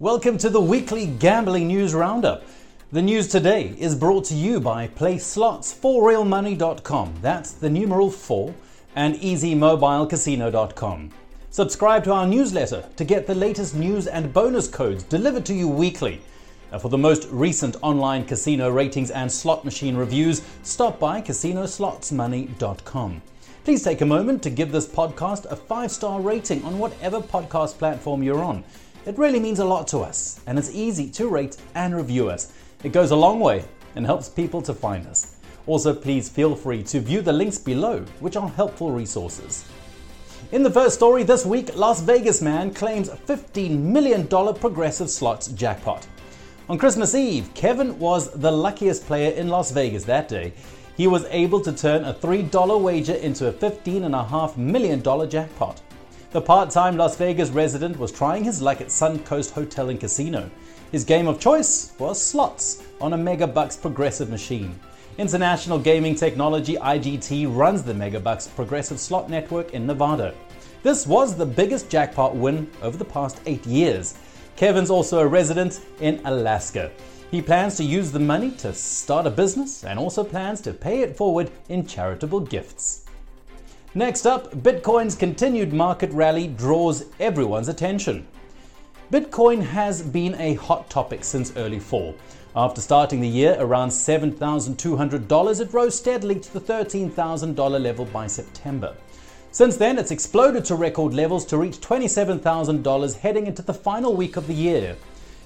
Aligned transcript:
Welcome 0.00 0.38
to 0.38 0.48
the 0.48 0.60
weekly 0.60 1.08
gambling 1.08 1.66
news 1.66 1.92
roundup. 1.92 2.44
The 2.92 3.02
news 3.02 3.26
today 3.26 3.74
is 3.80 3.96
brought 3.96 4.26
to 4.26 4.34
you 4.34 4.60
by 4.60 4.86
PlaySlots4RealMoney.com. 4.86 7.14
That's 7.20 7.50
the 7.50 7.68
numeral 7.68 8.08
4 8.08 8.54
and 8.94 9.16
EasyMobileCasino.com. 9.16 11.10
Subscribe 11.50 12.04
to 12.04 12.12
our 12.12 12.28
newsletter 12.28 12.84
to 12.94 13.04
get 13.04 13.26
the 13.26 13.34
latest 13.34 13.74
news 13.74 14.06
and 14.06 14.32
bonus 14.32 14.68
codes 14.68 15.02
delivered 15.02 15.44
to 15.46 15.54
you 15.54 15.66
weekly. 15.66 16.20
For 16.80 16.90
the 16.90 16.96
most 16.96 17.26
recent 17.32 17.74
online 17.82 18.24
casino 18.24 18.70
ratings 18.70 19.10
and 19.10 19.32
slot 19.32 19.64
machine 19.64 19.96
reviews, 19.96 20.42
stop 20.62 21.00
by 21.00 21.20
CasinoSlotsMoney.com. 21.20 23.22
Please 23.64 23.82
take 23.82 24.00
a 24.00 24.06
moment 24.06 24.44
to 24.44 24.50
give 24.50 24.70
this 24.70 24.86
podcast 24.86 25.46
a 25.46 25.56
five 25.56 25.90
star 25.90 26.20
rating 26.20 26.64
on 26.64 26.78
whatever 26.78 27.20
podcast 27.20 27.78
platform 27.78 28.22
you're 28.22 28.44
on. 28.44 28.62
It 29.08 29.16
really 29.16 29.40
means 29.40 29.58
a 29.58 29.64
lot 29.64 29.88
to 29.88 30.00
us, 30.00 30.38
and 30.46 30.58
it's 30.58 30.70
easy 30.74 31.08
to 31.12 31.28
rate 31.28 31.56
and 31.74 31.96
review 31.96 32.28
us. 32.28 32.52
It 32.84 32.92
goes 32.92 33.10
a 33.10 33.16
long 33.16 33.40
way 33.40 33.64
and 33.96 34.04
helps 34.04 34.28
people 34.28 34.60
to 34.60 34.74
find 34.74 35.06
us. 35.06 35.36
Also, 35.66 35.94
please 35.94 36.28
feel 36.28 36.54
free 36.54 36.82
to 36.82 37.00
view 37.00 37.22
the 37.22 37.32
links 37.32 37.56
below, 37.56 38.00
which 38.20 38.36
are 38.36 38.50
helpful 38.50 38.92
resources. 38.92 39.64
In 40.52 40.62
the 40.62 40.70
first 40.70 40.94
story 40.94 41.22
this 41.22 41.46
week, 41.46 41.74
Las 41.74 42.02
Vegas 42.02 42.42
man 42.42 42.74
claims 42.74 43.08
$15 43.08 43.78
million 43.80 44.26
progressive 44.26 45.08
slots 45.08 45.48
jackpot. 45.48 46.06
On 46.68 46.76
Christmas 46.76 47.14
Eve, 47.14 47.48
Kevin 47.54 47.98
was 47.98 48.30
the 48.32 48.52
luckiest 48.52 49.06
player 49.06 49.30
in 49.30 49.48
Las 49.48 49.70
Vegas 49.70 50.04
that 50.04 50.28
day. 50.28 50.52
He 50.98 51.06
was 51.06 51.24
able 51.30 51.62
to 51.62 51.72
turn 51.72 52.04
a 52.04 52.12
$3 52.12 52.82
wager 52.82 53.14
into 53.14 53.48
a 53.48 53.52
$15.5 53.54 54.58
million 54.58 55.30
jackpot. 55.30 55.80
The 56.30 56.42
part 56.42 56.68
time 56.68 56.98
Las 56.98 57.16
Vegas 57.16 57.48
resident 57.48 57.98
was 57.98 58.12
trying 58.12 58.44
his 58.44 58.60
luck 58.60 58.82
at 58.82 58.88
Suncoast 58.88 59.52
Hotel 59.52 59.88
and 59.88 59.98
Casino. 59.98 60.50
His 60.92 61.02
game 61.02 61.26
of 61.26 61.40
choice 61.40 61.94
was 61.98 62.20
slots 62.20 62.82
on 63.00 63.14
a 63.14 63.16
Megabucks 63.16 63.80
progressive 63.80 64.28
machine. 64.28 64.78
International 65.16 65.78
Gaming 65.78 66.14
Technology 66.14 66.76
IGT 66.76 67.56
runs 67.56 67.82
the 67.82 67.94
Megabucks 67.94 68.54
progressive 68.54 69.00
slot 69.00 69.30
network 69.30 69.72
in 69.72 69.86
Nevada. 69.86 70.34
This 70.82 71.06
was 71.06 71.34
the 71.34 71.46
biggest 71.46 71.88
jackpot 71.88 72.36
win 72.36 72.70
over 72.82 72.98
the 72.98 73.06
past 73.06 73.40
eight 73.46 73.64
years. 73.66 74.14
Kevin's 74.54 74.90
also 74.90 75.20
a 75.20 75.26
resident 75.26 75.80
in 76.00 76.20
Alaska. 76.26 76.90
He 77.30 77.40
plans 77.40 77.78
to 77.78 77.84
use 77.84 78.12
the 78.12 78.20
money 78.20 78.50
to 78.58 78.74
start 78.74 79.26
a 79.26 79.30
business 79.30 79.82
and 79.82 79.98
also 79.98 80.24
plans 80.24 80.60
to 80.60 80.74
pay 80.74 81.00
it 81.00 81.16
forward 81.16 81.50
in 81.70 81.86
charitable 81.86 82.40
gifts. 82.40 83.07
Next 83.98 84.26
up, 84.26 84.52
Bitcoin's 84.52 85.16
continued 85.16 85.72
market 85.72 86.12
rally 86.12 86.46
draws 86.46 87.06
everyone's 87.18 87.66
attention. 87.66 88.28
Bitcoin 89.10 89.60
has 89.60 90.02
been 90.02 90.36
a 90.36 90.54
hot 90.54 90.88
topic 90.88 91.24
since 91.24 91.52
early 91.56 91.80
fall. 91.80 92.14
After 92.54 92.80
starting 92.80 93.20
the 93.20 93.26
year 93.26 93.56
around 93.58 93.88
$7,200, 93.88 95.60
it 95.60 95.74
rose 95.74 95.96
steadily 95.98 96.38
to 96.38 96.52
the 96.52 96.60
$13,000 96.60 97.82
level 97.82 98.04
by 98.04 98.28
September. 98.28 98.94
Since 99.50 99.78
then, 99.78 99.98
it's 99.98 100.12
exploded 100.12 100.64
to 100.66 100.76
record 100.76 101.12
levels 101.12 101.44
to 101.46 101.58
reach 101.58 101.80
$27,000 101.80 103.16
heading 103.16 103.48
into 103.48 103.62
the 103.62 103.74
final 103.74 104.14
week 104.14 104.36
of 104.36 104.46
the 104.46 104.54
year. 104.54 104.94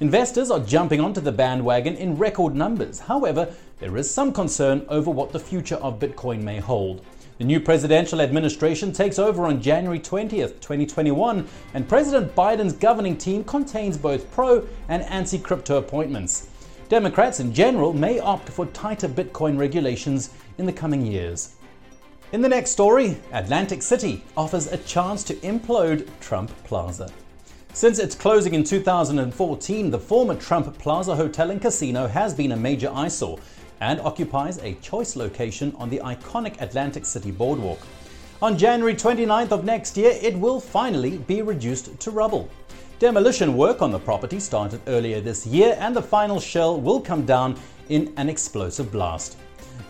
Investors 0.00 0.50
are 0.50 0.60
jumping 0.60 1.02
onto 1.02 1.20
the 1.20 1.32
bandwagon 1.32 1.96
in 1.96 2.16
record 2.16 2.54
numbers. 2.54 3.00
However, 3.00 3.52
there 3.78 3.98
is 3.98 4.10
some 4.10 4.32
concern 4.32 4.86
over 4.88 5.10
what 5.10 5.32
the 5.32 5.38
future 5.38 5.76
of 5.76 5.98
Bitcoin 5.98 6.40
may 6.40 6.60
hold. 6.60 7.04
The 7.38 7.44
new 7.44 7.60
presidential 7.60 8.20
administration 8.20 8.92
takes 8.92 9.16
over 9.16 9.44
on 9.44 9.62
January 9.62 10.00
20th, 10.00 10.58
2021, 10.60 11.46
and 11.72 11.88
President 11.88 12.34
Biden's 12.34 12.72
governing 12.72 13.16
team 13.16 13.44
contains 13.44 13.96
both 13.96 14.28
pro 14.32 14.66
and 14.88 15.04
anti 15.04 15.38
crypto 15.38 15.78
appointments. 15.78 16.48
Democrats 16.88 17.38
in 17.38 17.54
general 17.54 17.92
may 17.92 18.18
opt 18.18 18.48
for 18.48 18.66
tighter 18.66 19.08
Bitcoin 19.08 19.56
regulations 19.56 20.30
in 20.58 20.66
the 20.66 20.72
coming 20.72 21.06
years. 21.06 21.54
In 22.32 22.42
the 22.42 22.48
next 22.48 22.72
story, 22.72 23.16
Atlantic 23.32 23.82
City 23.82 24.24
offers 24.36 24.66
a 24.66 24.78
chance 24.78 25.22
to 25.22 25.34
implode 25.36 26.08
Trump 26.18 26.50
Plaza. 26.64 27.08
Since 27.72 28.00
its 28.00 28.16
closing 28.16 28.54
in 28.54 28.64
2014, 28.64 29.90
the 29.92 29.98
former 30.00 30.34
Trump 30.34 30.76
Plaza 30.78 31.14
Hotel 31.14 31.52
and 31.52 31.62
Casino 31.62 32.08
has 32.08 32.34
been 32.34 32.50
a 32.50 32.56
major 32.56 32.88
eyesore 32.88 33.38
and 33.80 34.00
occupies 34.00 34.58
a 34.58 34.74
choice 34.74 35.16
location 35.16 35.74
on 35.78 35.88
the 35.90 36.00
iconic 36.00 36.60
Atlantic 36.60 37.04
City 37.04 37.30
Boardwalk. 37.30 37.80
On 38.40 38.56
January 38.56 38.94
29th 38.94 39.50
of 39.50 39.64
next 39.64 39.96
year, 39.96 40.12
it 40.22 40.38
will 40.38 40.60
finally 40.60 41.18
be 41.18 41.42
reduced 41.42 41.98
to 41.98 42.10
rubble. 42.10 42.48
Demolition 42.98 43.56
work 43.56 43.82
on 43.82 43.92
the 43.92 43.98
property 43.98 44.40
started 44.40 44.80
earlier 44.86 45.20
this 45.20 45.46
year, 45.46 45.76
and 45.78 45.94
the 45.94 46.02
final 46.02 46.40
shell 46.40 46.80
will 46.80 47.00
come 47.00 47.24
down 47.24 47.58
in 47.88 48.12
an 48.16 48.28
explosive 48.28 48.90
blast. 48.90 49.36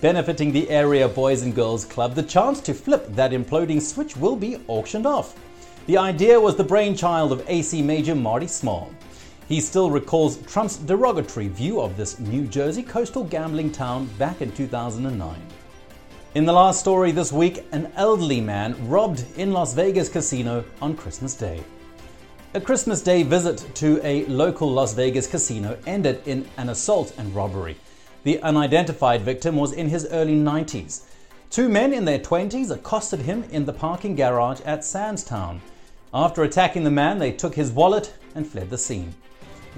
Benefiting 0.00 0.52
the 0.52 0.68
area 0.70 1.08
Boys 1.08 1.42
and 1.42 1.54
Girls 1.54 1.84
Club, 1.84 2.14
the 2.14 2.22
chance 2.22 2.60
to 2.60 2.74
flip 2.74 3.06
that 3.10 3.32
imploding 3.32 3.82
switch 3.82 4.16
will 4.16 4.36
be 4.36 4.58
auctioned 4.68 5.06
off. 5.06 5.34
The 5.86 5.96
idea 5.98 6.38
was 6.38 6.54
the 6.54 6.64
brainchild 6.64 7.32
of 7.32 7.44
AC 7.48 7.82
Major 7.82 8.14
Marty 8.14 8.46
Small. 8.46 8.92
He 9.48 9.62
still 9.62 9.90
recalls 9.90 10.36
Trump's 10.42 10.76
derogatory 10.76 11.48
view 11.48 11.80
of 11.80 11.96
this 11.96 12.18
New 12.18 12.46
Jersey 12.46 12.82
coastal 12.82 13.24
gambling 13.24 13.72
town 13.72 14.04
back 14.18 14.42
in 14.42 14.52
2009. 14.52 15.40
In 16.34 16.44
the 16.44 16.52
last 16.52 16.80
story 16.80 17.12
this 17.12 17.32
week, 17.32 17.64
an 17.72 17.90
elderly 17.96 18.42
man 18.42 18.76
robbed 18.90 19.24
in 19.38 19.54
Las 19.54 19.72
Vegas 19.72 20.10
casino 20.10 20.66
on 20.82 20.94
Christmas 20.94 21.34
Day. 21.34 21.64
A 22.52 22.60
Christmas 22.60 23.00
Day 23.00 23.22
visit 23.22 23.66
to 23.76 23.98
a 24.04 24.26
local 24.26 24.70
Las 24.70 24.92
Vegas 24.92 25.26
casino 25.26 25.78
ended 25.86 26.20
in 26.26 26.46
an 26.58 26.68
assault 26.68 27.14
and 27.16 27.34
robbery. 27.34 27.78
The 28.24 28.42
unidentified 28.42 29.22
victim 29.22 29.56
was 29.56 29.72
in 29.72 29.88
his 29.88 30.06
early 30.10 30.36
90s. 30.36 31.04
Two 31.48 31.70
men 31.70 31.94
in 31.94 32.04
their 32.04 32.18
20s 32.18 32.70
accosted 32.70 33.20
him 33.20 33.44
in 33.44 33.64
the 33.64 33.72
parking 33.72 34.14
garage 34.14 34.60
at 34.66 34.84
Sam's 34.84 35.24
Town. 35.24 35.62
After 36.12 36.42
attacking 36.42 36.84
the 36.84 36.90
man, 36.90 37.18
they 37.18 37.32
took 37.32 37.54
his 37.54 37.72
wallet 37.72 38.12
and 38.34 38.46
fled 38.46 38.68
the 38.68 38.76
scene. 38.76 39.14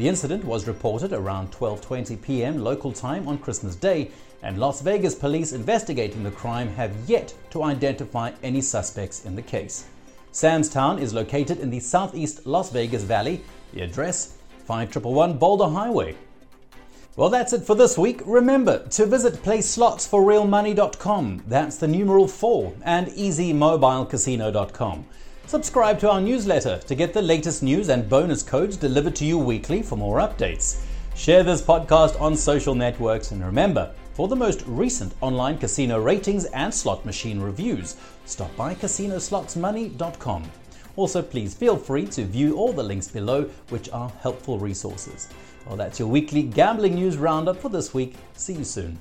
The 0.00 0.08
incident 0.08 0.44
was 0.44 0.66
reported 0.66 1.12
around 1.12 1.52
12:20 1.52 2.22
p.m. 2.22 2.64
local 2.64 2.90
time 2.90 3.28
on 3.28 3.36
Christmas 3.36 3.76
Day, 3.76 4.10
and 4.42 4.56
Las 4.56 4.80
Vegas 4.80 5.14
police 5.14 5.52
investigating 5.52 6.22
the 6.22 6.30
crime 6.30 6.68
have 6.68 6.96
yet 7.06 7.34
to 7.50 7.62
identify 7.62 8.32
any 8.42 8.62
suspects 8.62 9.26
in 9.26 9.36
the 9.36 9.42
case. 9.42 9.84
Sam's 10.32 10.70
Town 10.70 10.98
is 10.98 11.12
located 11.12 11.58
in 11.58 11.68
the 11.68 11.80
southeast 11.80 12.46
Las 12.46 12.70
Vegas 12.70 13.02
Valley. 13.02 13.42
The 13.74 13.82
address 13.82 14.38
5111 14.64 15.36
Boulder 15.36 15.68
Highway. 15.68 16.16
Well, 17.16 17.28
that's 17.28 17.52
it 17.52 17.64
for 17.64 17.74
this 17.74 17.98
week. 17.98 18.22
Remember 18.24 18.88
to 18.96 19.04
visit 19.04 19.42
PlaySlots4RealMoney.com. 19.42 21.42
That's 21.46 21.76
the 21.76 21.88
numeral 21.88 22.26
4 22.26 22.72
and 22.86 23.08
EasyMobileCasino.com. 23.08 25.04
Subscribe 25.50 25.98
to 25.98 26.08
our 26.08 26.20
newsletter 26.20 26.78
to 26.86 26.94
get 26.94 27.12
the 27.12 27.20
latest 27.20 27.60
news 27.60 27.88
and 27.88 28.08
bonus 28.08 28.40
codes 28.40 28.76
delivered 28.76 29.16
to 29.16 29.24
you 29.24 29.36
weekly 29.36 29.82
for 29.82 29.96
more 29.96 30.18
updates. 30.18 30.84
Share 31.16 31.42
this 31.42 31.60
podcast 31.60 32.20
on 32.20 32.36
social 32.36 32.72
networks 32.72 33.32
and 33.32 33.44
remember, 33.44 33.92
for 34.12 34.28
the 34.28 34.36
most 34.36 34.62
recent 34.64 35.12
online 35.20 35.58
casino 35.58 35.98
ratings 35.98 36.44
and 36.44 36.72
slot 36.72 37.04
machine 37.04 37.40
reviews, 37.40 37.96
stop 38.26 38.54
by 38.54 38.76
CasinoSlotsMoney.com. 38.76 40.44
Also, 40.94 41.20
please 41.20 41.52
feel 41.52 41.76
free 41.76 42.06
to 42.06 42.24
view 42.24 42.56
all 42.56 42.72
the 42.72 42.80
links 42.80 43.08
below, 43.08 43.50
which 43.70 43.90
are 43.90 44.12
helpful 44.20 44.56
resources. 44.56 45.28
Well, 45.66 45.74
that's 45.74 45.98
your 45.98 46.06
weekly 46.06 46.44
gambling 46.44 46.94
news 46.94 47.16
roundup 47.16 47.56
for 47.56 47.70
this 47.70 47.92
week. 47.92 48.14
See 48.34 48.54
you 48.54 48.62
soon. 48.62 49.00